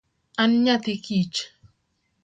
[0.41, 1.39] An nyathi kich.